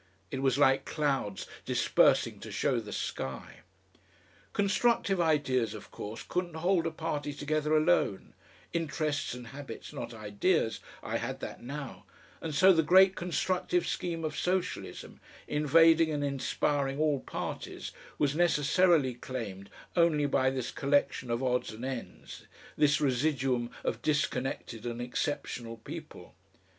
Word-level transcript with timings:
It 0.31 0.41
was 0.41 0.57
like 0.57 0.83
clouds 0.83 1.45
dispersing 1.63 2.39
to 2.39 2.51
show 2.51 2.79
the 2.79 2.91
sky. 2.91 3.57
Constructive 4.51 5.21
ideas, 5.21 5.75
of 5.75 5.91
course, 5.91 6.23
couldn't 6.27 6.55
hold 6.55 6.87
a 6.87 6.89
party 6.89 7.31
together 7.33 7.77
alone, 7.77 8.33
"interests 8.73 9.35
and 9.35 9.45
habits, 9.49 9.93
not 9.93 10.11
ideas," 10.11 10.79
I 11.03 11.17
had 11.17 11.39
that 11.41 11.61
now, 11.61 12.05
and 12.41 12.55
so 12.55 12.73
the 12.73 12.81
great 12.81 13.13
constructive 13.13 13.85
scheme 13.87 14.25
of 14.25 14.35
Socialism, 14.35 15.19
invading 15.47 16.09
and 16.09 16.23
inspiring 16.23 16.97
all 16.97 17.19
parties, 17.19 17.91
was 18.17 18.33
necessarily 18.35 19.13
claimed 19.13 19.69
only 19.95 20.25
by 20.25 20.49
this 20.49 20.71
collection 20.71 21.29
of 21.29 21.43
odds 21.43 21.71
and 21.73 21.85
ends, 21.85 22.47
this 22.75 22.99
residuum 22.99 23.69
of 23.83 24.01
disconnected 24.01 24.83
and 24.83 24.99
exceptional 24.99 25.77
people. 25.77 26.33